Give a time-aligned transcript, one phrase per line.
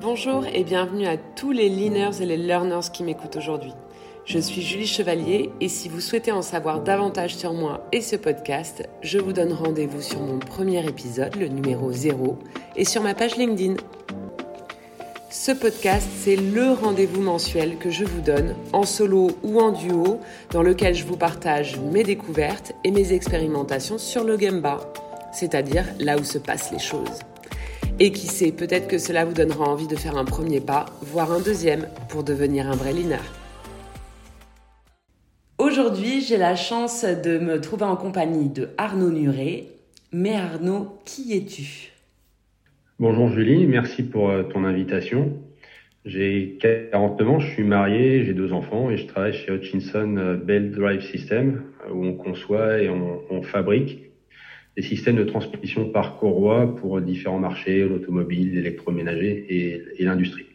[0.00, 3.74] Bonjour et bienvenue à tous les leaners et les learners qui m'écoutent aujourd'hui.
[4.24, 8.16] Je suis Julie Chevalier et si vous souhaitez en savoir davantage sur moi et ce
[8.16, 12.38] podcast, je vous donne rendez-vous sur mon premier épisode, le numéro 0,
[12.76, 13.74] et sur ma page LinkedIn.
[15.28, 20.18] Ce podcast, c'est le rendez-vous mensuel que je vous donne, en solo ou en duo,
[20.50, 24.80] dans lequel je vous partage mes découvertes et mes expérimentations sur le Gemba,
[25.34, 27.18] c'est-à-dire là où se passent les choses.
[28.02, 31.32] Et qui sait, peut-être que cela vous donnera envie de faire un premier pas, voire
[31.32, 33.20] un deuxième, pour devenir un vrai leaner.
[35.58, 39.64] Aujourd'hui, j'ai la chance de me trouver en compagnie de Arnaud Nuret.
[40.12, 41.92] Mais Arnaud, qui es-tu?
[42.98, 45.34] Bonjour Julie, merci pour euh, ton invitation.
[46.06, 50.36] J'ai 49 ans, je suis marié, j'ai deux enfants et je travaille chez Hutchinson euh,
[50.36, 54.09] Bell Drive System euh, où on conçoit et on fabrique
[54.80, 59.44] des systèmes de transmission par courroie pour différents marchés, l'automobile, l'électroménager
[59.98, 60.46] et, l'industrie.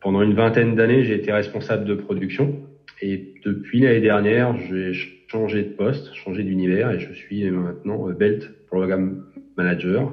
[0.00, 2.56] Pendant une vingtaine d'années, j'ai été responsable de production
[3.00, 4.92] et depuis l'année dernière, j'ai
[5.28, 9.24] changé de poste, changé d'univers et je suis maintenant Belt Program
[9.56, 10.12] Manager.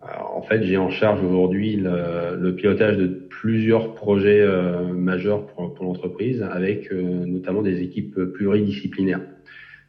[0.00, 5.86] en fait, j'ai en charge aujourd'hui le, pilotage de plusieurs projets euh, majeurs pour, pour
[5.86, 9.22] l'entreprise avec euh, notamment des équipes pluridisciplinaires.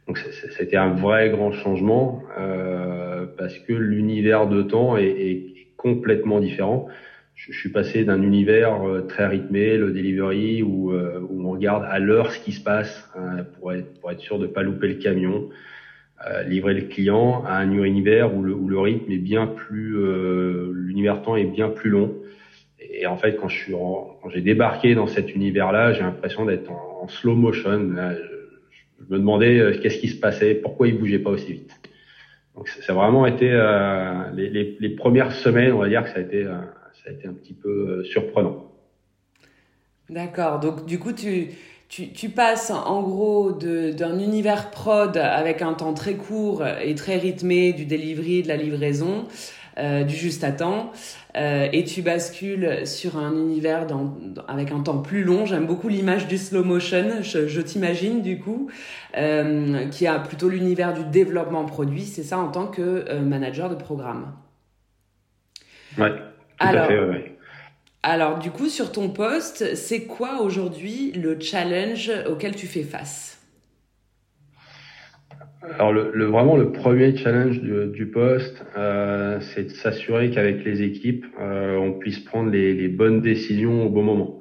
[0.06, 6.38] Donc c'était un vrai grand changement euh, parce que l'univers de temps est, est, complètement
[6.38, 6.86] différent.
[7.34, 11.84] Je, suis passé d'un univers euh, très rythmé, le delivery, où, euh, où on regarde
[11.88, 14.86] à l'heure ce qui se passe hein, pour, être, pour être sûr de pas louper
[14.86, 15.48] le camion,
[16.24, 19.96] euh, livrer le client, à un univers où le, où le rythme est bien plus,
[19.96, 22.14] euh, l'univers temps est bien plus long.
[22.78, 26.70] Et en fait, quand je suis, quand j'ai débarqué dans cet univers-là, j'ai l'impression d'être
[26.70, 27.92] en, en, slow motion.
[27.92, 28.14] Là,
[29.08, 31.72] je me demandais euh, qu'est-ce qui se passait, pourquoi il bougeait pas aussi vite.
[32.54, 36.20] Donc ça a vraiment été euh, les, premières semaines, on va dire que ça a
[36.20, 36.60] été, euh,
[36.92, 38.70] ça a été un petit peu surprenant.
[40.10, 40.60] D'accord.
[40.60, 41.48] Donc du coup, tu,
[41.88, 47.16] tu, tu passes en gros d'un univers prod avec un temps très court et très
[47.16, 49.26] rythmé du delivery, de la livraison,
[49.78, 50.92] euh, du juste à temps,
[51.36, 54.16] euh, et tu bascules sur un univers dans,
[54.48, 55.46] avec un temps plus long.
[55.46, 58.70] J'aime beaucoup l'image du slow motion, je, je t'imagine du coup,
[59.16, 63.68] euh, qui a plutôt l'univers du développement produit, c'est ça en tant que euh, manager
[63.70, 64.32] de programme.
[65.98, 66.16] Ouais, tout
[66.58, 67.38] alors, à fait, ouais.
[68.02, 73.38] Alors du coup, sur ton poste, c'est quoi aujourd'hui le challenge auquel tu fais face?
[75.62, 80.64] Alors le, le, vraiment le premier challenge du, du poste, euh, c'est de s'assurer qu'avec
[80.64, 84.40] les équipes, euh, on puisse prendre les, les, bonnes décisions au bon moment,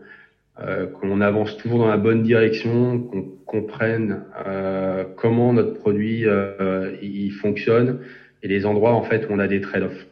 [0.60, 6.96] euh, qu'on avance toujours dans la bonne direction, qu'on comprenne euh, comment notre produit euh,
[7.04, 8.00] il fonctionne
[8.42, 10.08] et les endroits en fait où on a des trade-offs.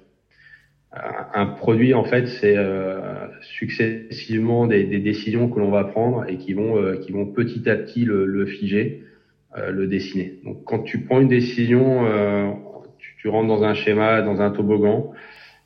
[1.33, 6.37] Un produit en fait c'est euh, successivement des, des, décisions que l'on va prendre et
[6.37, 9.08] qui vont qui vont petit à petit le, le figer euh,
[9.55, 10.39] le dessiner.
[10.43, 12.51] Donc quand tu prends une décision, euh,
[12.97, 15.11] tu, tu, rentres dans un schéma, dans un toboggan,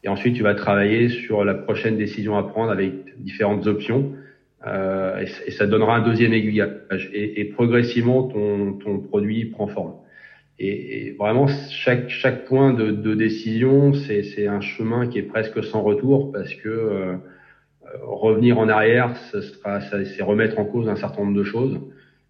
[0.04, 4.14] et ensuite tu vas travailler sur la prochaine décision à prendre avec différentes options,
[4.66, 7.10] euh, et, et, ça donnera un deuxième aiguillage.
[7.12, 9.96] Et, et progressivement, ton, ton, produit prend forme.
[10.58, 15.62] Et, et, vraiment, chaque, chaque point de, de décision, c'est un chemin qui est presque
[15.66, 17.16] sans retour parce que euh,
[18.02, 21.80] revenir en arrière, c'est remettre en cause un certain nombre de choses.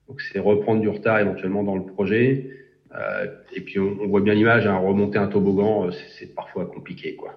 [0.07, 2.49] Donc c'est reprendre du retard éventuellement dans le projet.
[2.95, 3.25] Euh,
[3.55, 7.33] et puis on, voit bien l'image, hein, remonter un toboggan, euh, c'est parfois compliqué, quoi.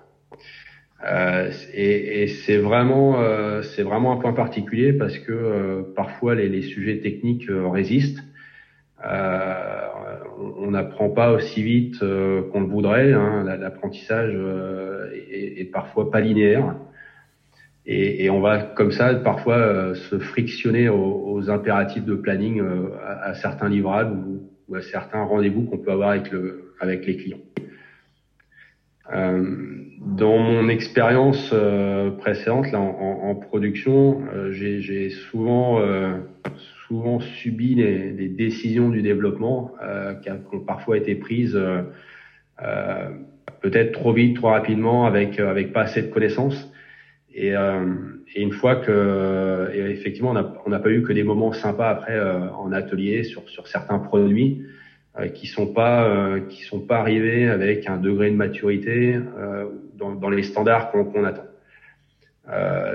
[1.05, 6.35] Euh, et, et c'est vraiment, euh, c'est vraiment un point particulier parce que euh, parfois
[6.35, 8.23] les, les, sujets techniques euh, résistent.
[9.03, 13.13] on n'apprend pas aussi vite qu'on le voudrait.
[13.13, 14.35] Hein, L'apprentissage
[15.31, 16.75] est, est, parfois pas linéaire.
[17.89, 22.61] Et, et, on va comme ça parfois euh, se frictionner aux, aux, impératifs de planning
[22.61, 26.73] euh, à, à, certains livrables ou, ou à certains rendez-vous qu'on peut avoir avec, le,
[26.81, 27.39] avec les clients.
[29.13, 29.55] Euh,
[30.01, 35.81] dans mon expérience euh, précédente là, en, en production, euh, j'ai souvent,
[36.89, 39.73] souvent subi les, les, décisions du développement
[40.23, 41.59] qui, ont parfois été prises
[43.61, 46.66] peut-être trop vite, trop rapidement, avec, avec pas assez de connaissances.
[47.37, 47.85] Et, euh,
[48.35, 50.35] et, une fois que, et effectivement,
[50.65, 53.99] on n'a pas eu que des moments sympas après euh, en atelier sur, sur certains
[53.99, 54.63] produits
[55.19, 59.65] euh, qui sont pas euh, qui sont pas arrivés avec un degré de maturité euh,
[59.95, 61.47] dans, dans, les standards qu'on qu attend.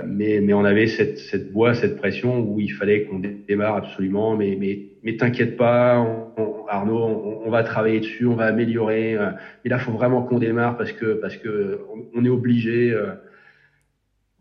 [0.06, 4.38] mais, mais on avait cette, cette voie, cette pression où il fallait qu'on démarre absolument.
[4.38, 8.46] Mais, mais, mais t'inquiète pas, on, on, Arnaud, on, on, va travailler dessus, on va
[8.46, 9.18] améliorer.
[9.64, 11.80] mais là, faut vraiment qu'on démarre parce que parce que
[12.14, 12.96] on, est obligé.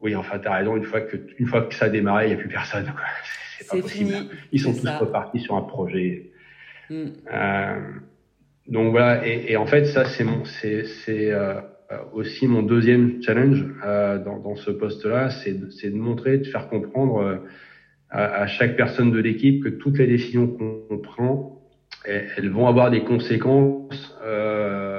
[0.01, 0.77] Oui, enfin, tu as raison.
[0.77, 2.93] Une fois que, une fois que ça a démarré, il n'y a plus personne.
[3.59, 4.15] C'est pas possible.
[4.53, 6.31] Ils sont tous repartis sur un projet.
[6.89, 7.07] Mm.
[7.33, 7.81] Euh,
[8.69, 9.27] donc voilà.
[9.27, 11.61] Et, et, en fait, ça, c'est mon, c'est, c'est euh,
[12.13, 16.47] aussi mon deuxième challenge euh, dans, dans ce poste-là, c'est de, c'est de montrer, de
[16.47, 17.37] faire comprendre euh,
[18.11, 21.61] à, à, chaque personne de l'équipe que toutes les décisions qu'on prend,
[22.05, 24.17] elles, vont avoir des conséquences.
[24.25, 24.90] Euh,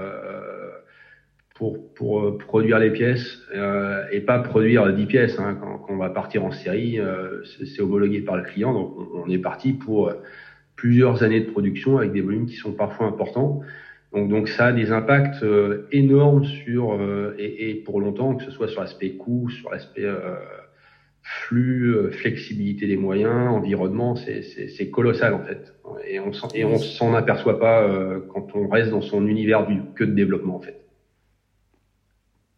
[1.61, 5.37] pour, pour euh, produire les pièces euh, et pas produire 10 pièces.
[5.37, 5.59] Hein.
[5.61, 9.29] Quand, quand, on va partir en série, euh, c'est homologué par le client, donc on,
[9.29, 10.11] est parti pour
[10.75, 13.61] plusieurs années de production avec des volumes qui sont parfois importants.
[14.11, 16.99] Donc, donc ça a des impacts euh, énormes sur
[17.37, 20.07] et, et, pour longtemps, que ce soit sur l'aspect coût, sur l'aspect
[21.21, 25.75] flux, flexibilité des moyens, environnement, c'est colossal en fait.
[26.07, 27.87] Et on et on s'en aperçoit pas
[28.33, 30.80] quand on reste dans son univers du que de développement en fait.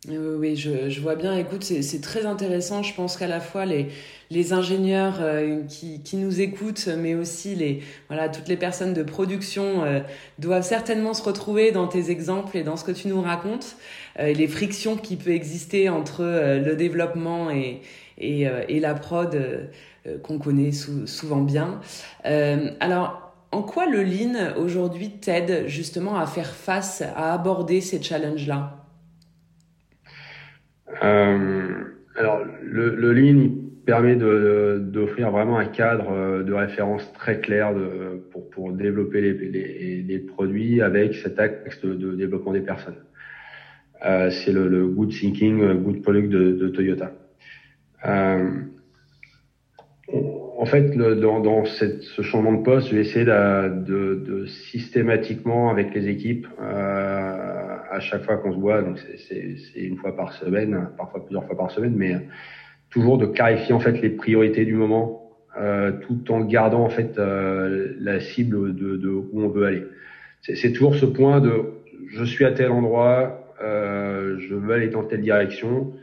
[0.09, 1.37] Oui, oui je, je, vois bien.
[1.37, 2.83] Écoute, c'est très intéressant.
[2.83, 3.87] Je pense qu'à la fois les,
[4.31, 9.01] les ingénieurs euh, qui, qui, nous écoutent, mais aussi les, voilà, toutes les personnes de
[9.03, 10.01] production euh,
[10.39, 13.77] doivent certainement se retrouver dans tes exemples et dans ce que tu nous racontes,
[14.19, 17.81] euh, les frictions qui peuvent exister entre le développement et,
[18.17, 19.69] et, et la prod
[20.21, 21.79] qu'on connaît souvent bien.
[22.25, 28.82] alors, en quoi le Lean aujourd'hui t'aide justement à faire face, à aborder ces challenges-là?
[28.82, 28.82] euh,
[31.03, 33.49] alors, le, le Lean
[33.85, 37.73] permet d'offrir vraiment un cadre euh, de référence très clair
[38.31, 42.95] pour, pour développer les, les, produits avec cet axe de, développement des personnes.
[44.05, 47.11] Euh, c'est le, good thinking, euh, good product de, Toyota.
[48.05, 48.49] Euh,
[50.57, 56.07] en fait, dans, dans ce changement de poste, j'ai essayé de, de, systématiquement avec les
[56.07, 61.23] équipes euh, à chaque fois qu'on se voit, donc c'est une fois par semaine, parfois
[61.23, 62.15] plusieurs fois par semaine, mais
[62.89, 67.17] toujours de clarifier en fait les priorités du moment, euh, tout en gardant en fait
[67.19, 69.83] euh, la cible de, de, où on veut aller.
[70.41, 71.51] C'est toujours ce point de
[72.07, 75.93] je suis à tel endroit, euh, je veux aller dans telle direction,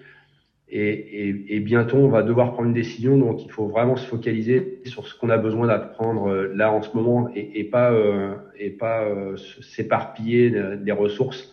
[0.69, 4.07] et, et, et, bientôt on va devoir prendre une décision, donc il faut vraiment se
[4.07, 8.35] focaliser sur ce qu'on a besoin d'apprendre euh, là en ce moment et, pas euh,
[8.57, 11.53] et pas euh, s'éparpiller des ressources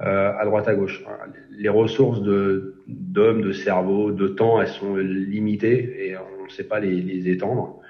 [0.00, 1.02] euh, à droite à gauche.
[1.50, 6.80] Les ressources d'hommes, de cerveau, de temps, elles sont limitées et on ne sait pas
[6.80, 7.80] les, les, étendre.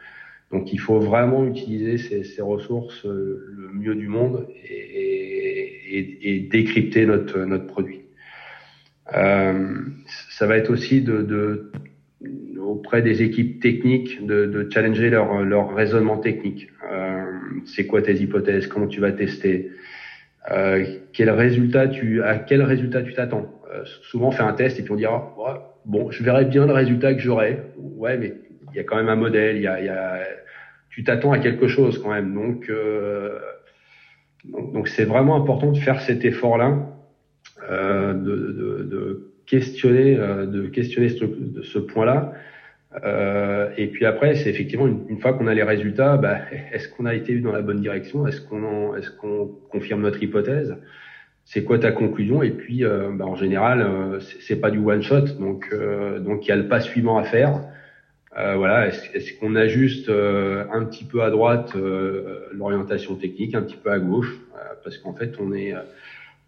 [0.53, 6.37] Donc il faut vraiment utiliser ces, ces ressources euh, le mieux du monde et, et,
[6.37, 8.03] et décrypter notre notre produit.
[9.15, 9.75] Euh,
[10.31, 11.73] ça va être aussi de, de
[12.61, 16.69] auprès des équipes techniques de, de challenger leur, leur raisonnement technique.
[16.91, 17.25] Euh,
[17.65, 18.67] c'est quoi tes hypothèses?
[18.67, 19.71] Comment tu vas tester?
[20.51, 23.47] Euh, quel résultat tu, à quel résultat tu t'attends?
[23.73, 25.35] Euh, souvent, on fait un test et puis on dira,
[25.85, 27.59] bon, je verrai bien le résultat que j'aurai.
[27.77, 28.33] Ouais, mais
[28.73, 30.21] il y a quand même un modèle, il y a, y a
[30.97, 32.33] tu t'attends à quelque chose quand même.
[32.33, 33.39] Donc, euh,
[34.45, 36.75] donc, c'est vraiment important de faire cet effort-là,
[37.69, 41.25] euh, de, de, de, questionner, euh, de questionner ce,
[41.63, 42.33] ce point-là.
[43.05, 46.39] Euh, et puis après, c'est effectivement une, fois qu'on a les résultats, bah,
[46.73, 48.27] est-ce qu'on a été dans la bonne direction?
[48.27, 50.77] Est-ce qu'on est-ce confirme notre hypothèse?
[51.45, 52.43] C'est quoi ta conclusion?
[52.43, 56.45] Et puis, euh, bah, en général, euh, c'est pas du one shot, donc euh, donc
[56.47, 57.61] il y a le pas suivant à faire.
[58.37, 61.75] Euh, voilà, est-ce qu'on ajuste un petit peu à droite
[62.53, 64.39] l'orientation technique, un petit peu à gauche,
[64.85, 65.73] parce qu'en fait, on est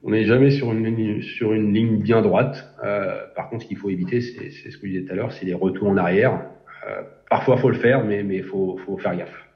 [0.02, 2.73] on n'est jamais sur une ligne, sur une ligne bien droite.
[2.85, 5.33] Euh, par contre, ce qu'il faut éviter, c'est ce que je disais tout à l'heure,
[5.33, 6.40] c'est les retours en arrière.
[6.88, 9.49] Euh, parfois, faut le faire, mais mais faut faut faire gaffe.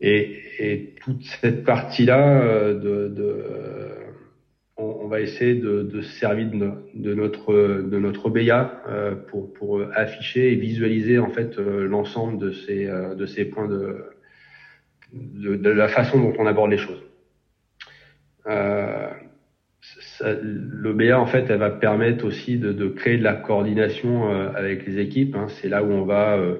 [0.00, 3.44] Et, et toute cette partie-là, euh, de, de
[4.76, 9.52] on, on, va essayer de, de se servir de, notre de notre BIA euh, pour
[9.54, 14.04] pour afficher et visualiser en fait euh, l'ensemble de ces de ces points de,
[15.12, 17.02] de de la façon dont on aborde les choses.
[18.46, 19.10] Euh,
[20.42, 24.86] L'OBA, en fait, elle va permettre aussi de, de créer de la coordination euh, avec
[24.86, 25.34] les équipes.
[25.34, 25.48] Hein.
[25.48, 26.58] C'est là où on va euh,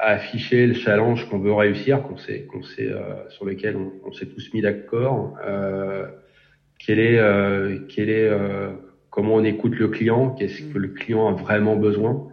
[0.00, 4.26] afficher le challenge qu'on veut réussir, qu'on sait, qu'on sait euh, sur lequel on, s'est
[4.26, 5.36] tous mis d'accord.
[5.46, 6.06] Euh,
[6.84, 8.30] quel est, euh, quel est,
[9.10, 12.28] comment on écoute le client, qu'est-ce que le client a vraiment besoin,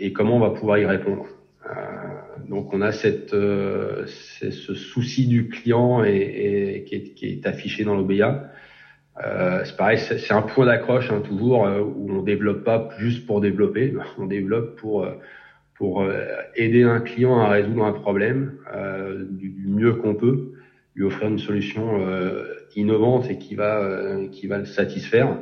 [0.00, 1.26] et, comment on va pouvoir y répondre.
[2.48, 7.84] Donc, on a cette, ce souci du client et, et qui, est, qui, est, affiché
[7.84, 8.50] dans l'OBA.
[9.24, 13.26] Euh, c'est pareil, c'est un point d'accroche hein, toujours euh, où on développe pas juste
[13.26, 15.12] pour développer, on développe pour euh,
[15.74, 18.58] pour euh, aider un client à résoudre un problème
[19.30, 20.52] du, du, mieux qu'on peut,
[20.94, 22.00] lui offrir une solution
[22.74, 25.36] innovante et qui va qui va le satisfaire.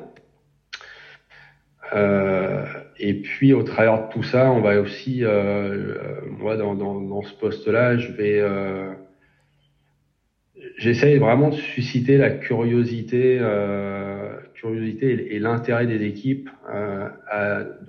[2.98, 5.22] Et puis au travers de tout ça, on va aussi,
[6.38, 8.42] moi dans, dans, dans, ce poste-là, je vais
[10.76, 17.08] j'essaye vraiment de susciter la curiosité, euh, curiosité et, l'intérêt des équipes, euh,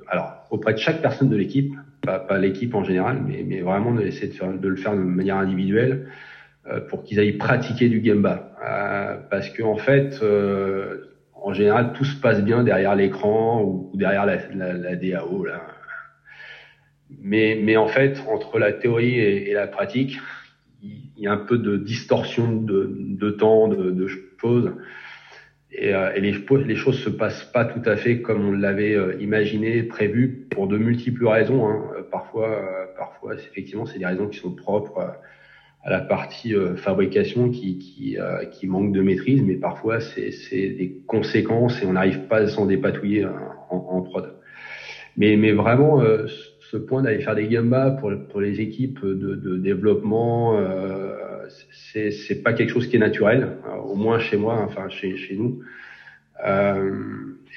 [0.07, 3.93] alors auprès de chaque personne de l'équipe, pas, pas l'équipe en général, mais, mais vraiment
[3.93, 6.07] d'essayer de, faire, de le faire de manière individuelle
[6.67, 11.05] euh, pour qu'ils aillent pratiquer du gemba, euh, parce que en fait, euh,
[11.45, 15.61] en général, tout se passe bien derrière l'écran ou, derrière la, DAO là.
[17.21, 20.17] Mais, mais en fait, entre la théorie et, la pratique,
[20.81, 24.07] il y a un peu de distorsion de, temps, de,
[24.41, 24.71] choses.
[25.71, 26.33] Et, euh, les,
[26.65, 30.67] les, choses se passent pas tout à fait comme on l'avait euh, imaginé, prévu, pour
[30.67, 31.67] de multiples raisons.
[31.67, 31.91] Hein.
[31.95, 32.59] Euh, parfois,
[32.97, 35.15] parfois, effectivement, c'est des raisons qui sont propres
[35.85, 38.17] à la partie fabrication qui, qui,
[38.51, 42.65] qui, manque de maîtrise, mais parfois c'est des conséquences et on n'arrive pas à s'en
[42.65, 44.33] dépatouiller en, en, prod.
[45.15, 46.01] Mais, mais vraiment,
[46.75, 51.47] ce point d'aller faire des gambas pour, pour les équipes de, de développement, euh,
[51.93, 55.15] c'est, c'est pas quelque chose qui est naturel, euh, au moins chez moi, enfin chez,
[55.15, 55.61] chez nous.
[56.45, 57.01] Euh,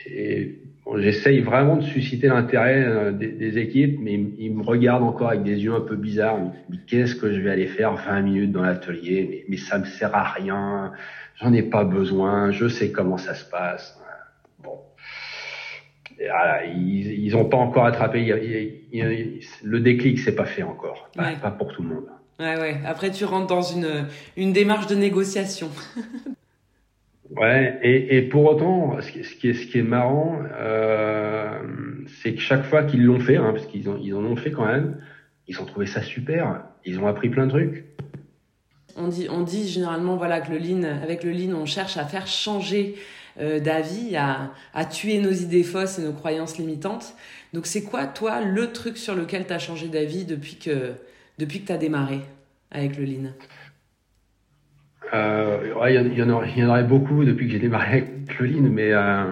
[0.06, 0.58] et
[0.96, 5.42] j'essaye vraiment de susciter l'intérêt euh, des, des, équipes, mais ils, me regardent encore avec
[5.42, 6.38] des yeux un peu bizarres.
[6.70, 9.26] Mais qu'est-ce que je vais aller faire 20 minutes dans l'atelier?
[9.28, 10.92] Mais, mais ça me sert à rien.
[11.36, 12.50] J'en ai pas besoin.
[12.50, 14.00] Je sais comment ça se passe.
[14.62, 14.78] Bon
[16.18, 18.24] voilà, ils, ils ont pas encore attrapé.
[19.62, 22.06] le déclic, c'est pas fait encore, pas, pas, pour tout le monde.
[22.40, 22.80] Ouais, ouais.
[22.84, 25.70] Après, tu rentres dans une une démarche de négociation.
[27.40, 31.60] ouais, et, et pour autant, ce qui, ce qui est marrant, euh,
[32.22, 34.66] c'est que chaque fois qu'ils l'ont fait, hein, parce qu'ils ils en ont fait quand
[34.66, 35.00] même,
[35.46, 36.62] ils ont trouvé ça super.
[36.84, 37.84] Ils ont appris plein de trucs.
[38.96, 42.04] On dit, on dit généralement voilà que le lean, avec le lean, on cherche à
[42.04, 42.96] faire changer
[43.40, 47.14] euh, d'avis, à, à, tuer nos idées fausses et nos croyances limitantes.
[47.52, 50.94] Donc c'est quoi, toi, le truc sur lequel tu as changé d'avis depuis que,
[51.38, 52.20] depuis que tu as démarré
[52.70, 53.30] avec le Lean?
[55.14, 58.46] Euh, Il y, en aurait, y, en aurait beaucoup depuis que j'ai démarré avec le
[58.46, 59.24] Lean, mais euh,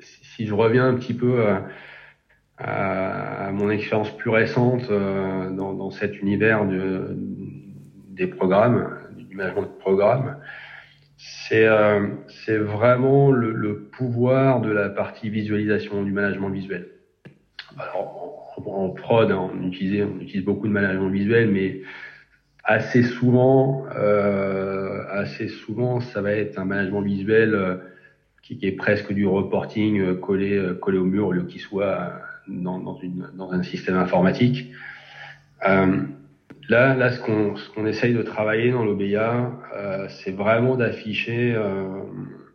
[0.00, 1.58] si, je reviens un petit peu euh,
[2.58, 7.16] à, mon expérience plus récente euh, dans, dans, cet univers de,
[8.08, 10.36] des programmes, du management de programme,
[11.16, 12.08] c'est euh,
[12.44, 16.88] c'est vraiment le, le, pouvoir de la partie visualisation du management visuel.
[17.78, 18.22] Alors
[18.66, 21.82] en, prod, on utilise on utilise beaucoup de management visuel, mais
[22.64, 27.76] assez souvent, euh, assez souvent, ça va être un management visuel euh,
[28.42, 32.12] qui, est presque du reporting euh, collé euh, collé au mur au lieu qu'il soit
[32.48, 34.72] dans, dans, une, dans un système informatique.
[36.68, 41.56] Là, là, ce qu'on ce qu'on essaye de travailler dans l'OBIA, euh, c'est vraiment d'afficher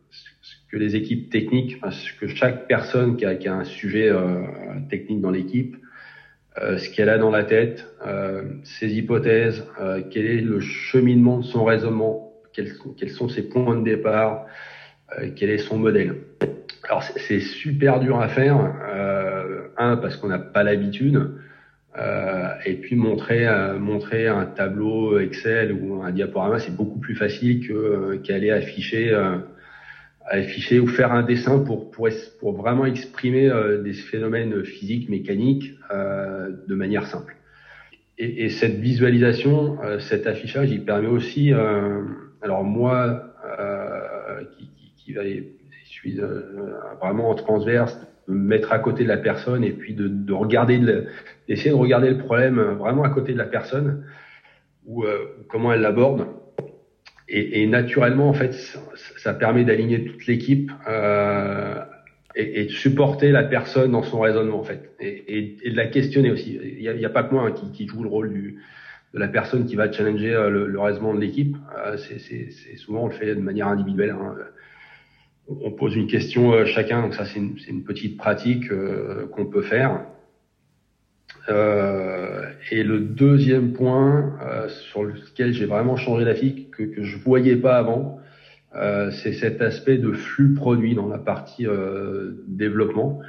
[0.10, 4.10] ce que les équipes techniques, ce que chaque personne qui a, qui a un sujet
[4.90, 5.76] technique dans l'équipe,
[6.78, 11.44] ce qu'elle a dans la tête, euh, ses hypothèses, euh, quel est le cheminement de
[11.44, 14.46] son raisonnement, quels sont, quels sont ses points de départ,
[15.36, 16.16] quel est son modèle.
[16.84, 18.58] Alors c'est super dur à faire,
[19.78, 21.30] un parce qu'on n'a pas l'habitude.
[22.00, 27.16] Euh, et puis montrer euh, montrer un tableau Excel ou un diaporama, c'est beaucoup plus
[27.16, 29.16] facile que euh, qu'aller afficher
[30.30, 33.50] afficher ou faire un dessin pour pour pour vraiment exprimer
[33.84, 37.36] des phénomènes physiques, mécaniques de manière simple.
[38.18, 41.54] Et, et cette visualisation, cet affichage, il permet aussi,
[42.42, 43.24] alors moi
[44.58, 46.20] qui, qui, qui va, je suis
[47.02, 50.80] vraiment en transverse mettre à côté de la personne et puis de, de regarder,
[51.48, 54.04] d'essayer de regarder le problème vraiment à côté de la personne
[54.86, 56.28] ou euh, comment elle l'aborde.
[57.30, 58.80] Et, et, naturellement, en fait, ça,
[59.18, 61.84] ça permet d'aligner toute l'équipe euh,
[62.36, 66.32] et, de supporter la personne dans son raisonnement, en fait, et, et de la questionner
[66.32, 66.58] aussi.
[66.64, 68.60] Il n'y a, a, pas que moi hein, qui, qui, joue le rôle du,
[69.14, 71.58] de la personne qui va challenger euh, le, le raisonnement de l'équipe.
[71.78, 74.12] Euh, c'est souvent on le fait de manière individuelle.
[74.12, 74.36] Hein
[75.48, 79.46] on pose une question euh, chacun, donc ça c'est une, une, petite pratique euh, qu'on
[79.46, 80.02] peut faire.
[81.50, 87.18] Euh, et le deuxième point euh, sur lequel j'ai vraiment changé d'avis, que, que je
[87.18, 88.20] voyais pas avant,
[88.76, 91.66] euh, c'est cet aspect de flux produit dans la partie
[92.48, 93.22] développement,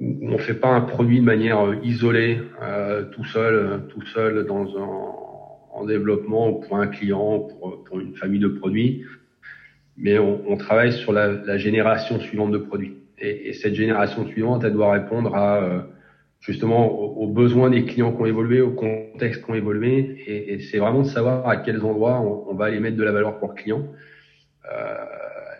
[0.00, 2.40] on fait pas un produit de manière isolée,
[3.12, 8.40] tout seul, tout seul dans un, en développement pour un client, pour, pour une famille
[8.40, 9.04] de produits
[9.96, 12.96] mais on, on travaille sur la, la, génération suivante de produits.
[13.18, 15.80] Et, et, cette génération suivante, elle doit répondre à euh,
[16.42, 20.16] justement aux, besoins des clients qui ont évolué, au contexte qui ont évolué.
[20.26, 23.04] Et, et c'est vraiment de savoir à quels endroits on, on, va aller mettre de
[23.04, 23.86] la valeur pour le client.
[24.70, 24.96] Euh,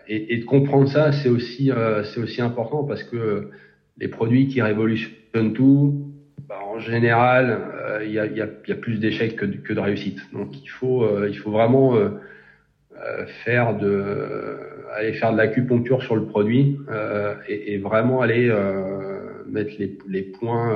[0.07, 3.49] et, de comprendre ça, c'est aussi euh, c'est aussi important parce que
[3.97, 6.11] les produits qui révolutionnent tout,
[6.49, 7.59] bah, en général,
[8.03, 10.19] il y, a, y, a, y, a, plus d'échecs que, que, de réussites.
[10.33, 11.97] Donc il faut, il faut vraiment
[13.45, 14.57] faire de,
[14.93, 16.77] aller faire de l'acupuncture sur le produit
[17.47, 18.51] et, et, vraiment aller
[19.47, 20.75] mettre les, les points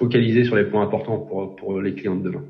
[0.00, 2.44] focaliser sur les points importants pour, pour les clients de demain.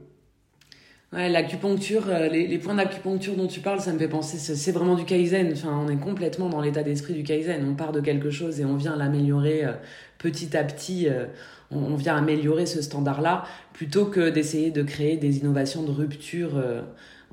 [1.13, 4.71] Ouais, l'acupuncture, euh, les, les, points d'acupuncture dont tu parles, ça me fait penser, c'est
[4.71, 5.51] vraiment du kaizen.
[5.53, 7.67] Enfin, on est complètement dans l'état d'esprit du kaizen.
[7.69, 9.73] On part de quelque chose et on vient l'améliorer euh,
[10.19, 11.09] petit à petit.
[11.09, 11.27] Euh,
[11.73, 16.61] on, vient améliorer ce standard-là plutôt que d'essayer de créer des innovations de rupture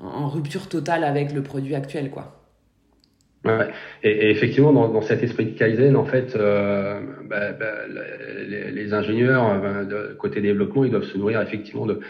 [0.00, 2.37] en rupture totale avec le produit actuel, quoi.
[3.44, 3.68] Ouais.
[4.02, 7.86] Et, et, effectivement, dans, dans, cet esprit de Kaizen, en fait, euh, bah, bah,
[8.46, 12.00] les, les, ingénieurs, bah, de, côté développement, ils doivent se nourrir effectivement de,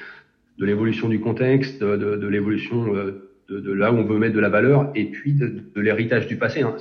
[0.58, 4.34] de l'évolution du contexte, de, de, l'évolution euh, de, de, là où on veut mettre
[4.34, 6.62] de la valeur, et puis de, de l'héritage du passé.
[6.62, 6.76] Hein.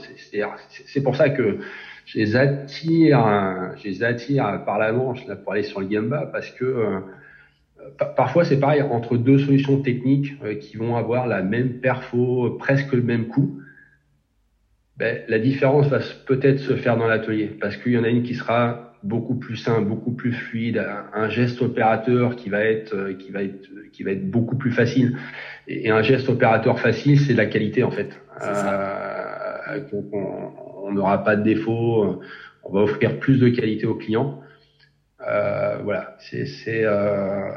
[0.69, 1.57] C'est pour ça que
[2.05, 6.25] je les attire, je les attire par la manche là, pour aller sur le Gamba,
[6.31, 6.99] parce que euh,
[8.15, 12.93] parfois c'est pareil entre deux solutions techniques euh, qui vont avoir la même perfo, presque
[12.93, 13.59] le même coût
[14.97, 18.23] ben, la différence va peut-être se faire dans l'atelier parce qu'il y en a une
[18.23, 23.13] qui sera beaucoup plus simple, beaucoup plus fluide, un, geste opérateur qui va être euh,
[23.13, 25.17] qui va être qui va être beaucoup plus facile.
[25.67, 28.19] Et, un geste opérateur facile, c'est la qualité en fait.
[28.43, 29.79] Euh,
[30.83, 32.21] on n'aura pas de défaut,
[32.63, 34.41] on va offrir plus de qualité aux clients.
[35.27, 37.49] Euh, voilà, c'est euh,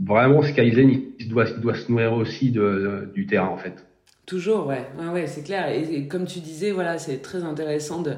[0.00, 3.84] vraiment ce Kaizen, il doit, doit se nourrir aussi de, du terrain en fait.
[4.26, 5.68] Toujours, ouais, ouais, ouais c'est clair.
[5.68, 8.14] Et, comme tu disais, voilà, c'est très intéressant de,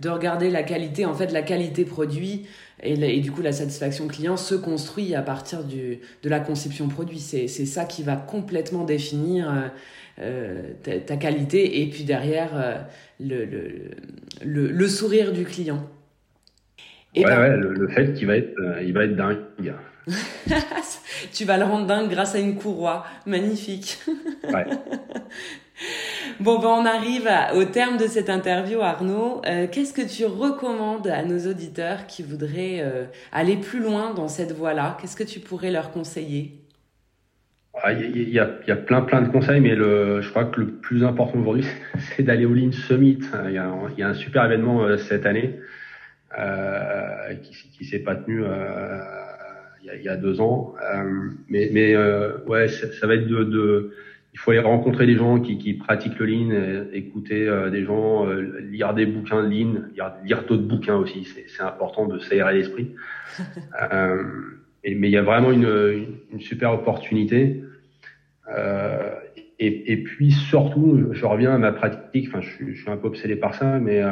[0.00, 1.04] de regarder la qualité.
[1.04, 2.46] En fait, la qualité produit
[2.82, 6.88] et, et, du coup la satisfaction client se construit à partir du, de la conception
[6.88, 7.18] produit.
[7.18, 9.68] C'est, ça qui va complètement définir euh,
[10.20, 12.76] euh ta, ta, qualité et puis derrière euh,
[13.20, 13.90] le, le,
[14.44, 15.88] le, le, sourire du client.
[17.14, 19.38] Et ouais, ben, ouais, le, fait qu'il va être, euh, il va être dingue.
[21.32, 23.04] tu vas le rendre dingue grâce à une courroie.
[23.26, 23.98] Magnifique.
[24.44, 24.66] Ouais.
[26.40, 29.42] Bon, ben on arrive au terme de cette interview, Arnaud.
[29.46, 34.28] Euh, qu'est-ce que tu recommandes à nos auditeurs qui voudraient euh, aller plus loin dans
[34.28, 34.96] cette voie-là?
[35.00, 36.58] Qu'est-ce que tu pourrais leur conseiller?
[37.82, 40.60] Ah, il y, a, y, a, plein plein de conseils, mais le, je crois que
[40.60, 41.66] le plus important aujourd'hui,
[41.98, 43.20] c'est d'aller au Lean Summit.
[43.46, 45.60] Il y, a, il y a un super événement euh, cette année
[46.38, 49.00] euh, qui, qui s'est pas tenu euh,
[49.82, 50.74] il y a deux ans.
[50.82, 53.92] Euh, mais mais euh, ouais, ça, ça, va être de, de,
[54.32, 58.26] il faut aller rencontrer des gens qui, qui pratiquent le lean, euh, écouter des gens,
[58.70, 61.24] lire des bouquins de lean, lire, lire d'autres bouquins aussi.
[61.24, 62.94] C'est important de s'aérer l'esprit.
[64.84, 67.62] mais il y a vraiment une, une, super opportunité.
[69.60, 72.28] Et, et, puis surtout, je reviens à ma pratique.
[72.28, 74.02] Enfin, je, je suis un peu obsédé par ça, mais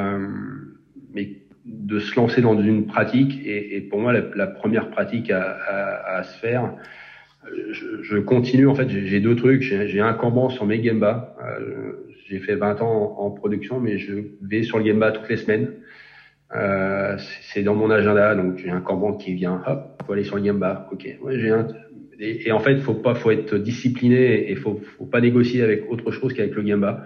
[1.14, 5.30] mais de se lancer dans une pratique et, et pour moi la, la, première pratique
[5.30, 6.72] à, à, à se faire
[7.70, 9.62] je, je, continue en fait j'ai deux trucs.
[9.62, 11.36] J'ai un Kanban sur mes Gemba.
[11.44, 11.92] Euh,
[12.28, 15.70] j'ai fait 20 ans en, production mais je vais sur le Gemba toutes les semaines.
[16.54, 17.16] Euh,
[17.52, 20.44] c'est dans mon agenda donc j'ai un Kanban qui vient hop faut aller sur le
[20.44, 20.88] Gemba.
[20.92, 21.66] Ok ouais, j'ai un
[22.18, 25.90] et, et, en fait faut pas faut être discipliné et faut faut pas négocier avec
[25.90, 27.04] autre chose qu'avec le Gemba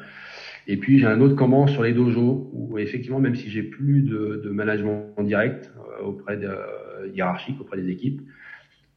[0.66, 4.02] et puis j'ai un autre comment sur les dojos où effectivement, même si j'ai plus
[4.02, 8.20] de, de, management en direct euh, auprès de euh, hiérarchique auprès des équipes,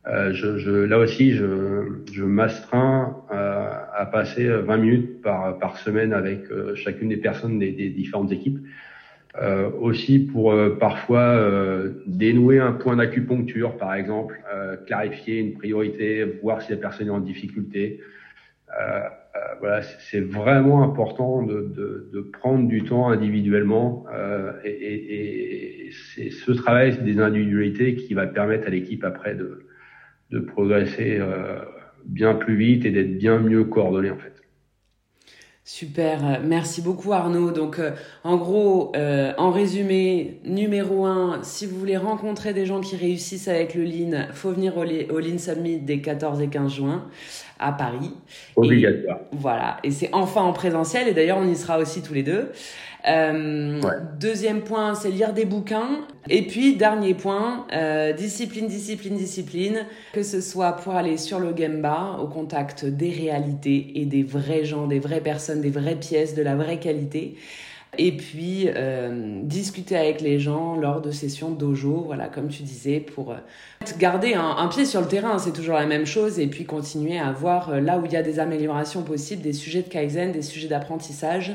[0.07, 6.13] euh, je, je, là aussi, je, je m'astreins à passer 20 minutes par, par semaine
[6.13, 6.41] avec
[6.75, 8.59] chacune des personnes des, des différentes équipes.
[9.41, 11.41] Euh, aussi pour parfois
[12.05, 14.39] dénouer un point d'acupuncture, par exemple,
[14.85, 18.01] clarifier une priorité, voir si la personne est en difficulté.
[18.79, 19.09] Euh,
[19.59, 25.91] voilà, c'est vraiment important de, de, de, prendre du temps individuellement euh, et, et, et
[25.91, 29.65] c'est ce travail des individualités qui va permettre à l'équipe après de,
[30.29, 31.59] de progresser euh,
[32.05, 34.42] bien plus vite et d'être bien mieux coordonné en fait.
[35.65, 37.51] Super, merci beaucoup Arnaud.
[37.51, 37.91] Donc euh,
[38.25, 43.47] en gros, euh, en résumé, numéro un, si vous voulez rencontrer des gens qui réussissent
[43.47, 47.05] avec le Lean, faut venir au, au Lean Summit des 14 et 15 juin
[47.59, 48.11] à Paris.
[48.57, 49.19] Obligatoire.
[49.31, 52.51] voilà, et c'est enfin en présentiel et d'ailleurs on y sera aussi tous les deux.
[53.07, 53.81] Euh,
[54.19, 56.01] Deuxième point, c'est lire des bouquins.
[56.29, 59.85] Et puis, dernier point, euh, discipline, discipline, discipline.
[60.13, 64.63] Que ce soit pour aller sur le Gemba, au contact des réalités et des vrais
[64.63, 67.35] gens, des vraies personnes, des vraies pièces, de la vraie qualité.
[67.97, 72.99] Et puis, euh, discuter avec les gens lors de sessions dojo, voilà, comme tu disais,
[72.99, 73.37] pour euh,
[73.99, 77.19] garder un, un, pied sur le terrain, c'est toujours la même chose, et puis continuer
[77.19, 80.31] à voir euh, là où il y a des améliorations possibles, des sujets de Kaizen,
[80.31, 81.53] des sujets d'apprentissage,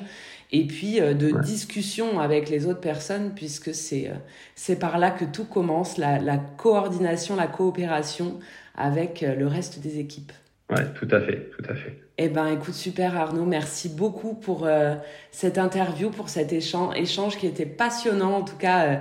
[0.50, 4.10] et puis de discussion avec les autres personnes, puisque c'est
[4.54, 8.38] c'est par là que tout commence, la, la coordination, la coopération
[8.74, 10.32] avec le reste des équipes.
[10.70, 11.98] Ouais, tout à fait, tout à fait.
[12.18, 14.96] Eh ben, écoute, super Arnaud, merci beaucoup pour euh,
[15.30, 18.38] cette interview, pour cet échange, échange qui était passionnant.
[18.38, 18.96] En tout cas, euh,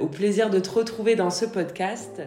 [0.00, 2.22] au plaisir de te retrouver dans ce podcast.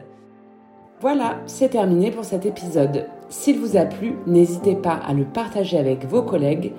[1.02, 3.08] Voilà, c'est terminé pour cet épisode.
[3.28, 6.72] S'il vous a plu, n'hésitez pas à le partager avec vos collègues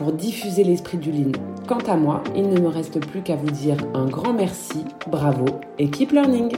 [0.00, 1.32] pour diffuser l'esprit du Lean.
[1.68, 5.44] Quant à moi, il ne me reste plus qu'à vous dire un grand merci, bravo
[5.78, 6.56] et keep learning